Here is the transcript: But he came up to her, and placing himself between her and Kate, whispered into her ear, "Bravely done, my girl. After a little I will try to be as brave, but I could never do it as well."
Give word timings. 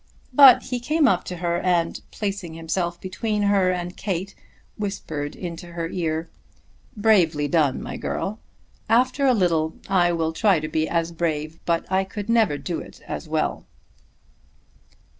But 0.33 0.63
he 0.63 0.79
came 0.79 1.07
up 1.07 1.23
to 1.25 1.35
her, 1.37 1.59
and 1.59 2.01
placing 2.09 2.55
himself 2.55 2.99
between 2.99 3.43
her 3.43 3.69
and 3.69 3.95
Kate, 3.95 4.33
whispered 4.75 5.35
into 5.35 5.73
her 5.73 5.89
ear, 5.89 6.27
"Bravely 6.97 7.47
done, 7.47 7.79
my 7.83 7.97
girl. 7.97 8.39
After 8.89 9.27
a 9.27 9.33
little 9.35 9.75
I 9.87 10.11
will 10.11 10.33
try 10.33 10.59
to 10.59 10.67
be 10.67 10.89
as 10.89 11.11
brave, 11.11 11.59
but 11.67 11.85
I 11.91 12.03
could 12.03 12.29
never 12.29 12.57
do 12.57 12.79
it 12.79 13.03
as 13.07 13.29
well." 13.29 13.67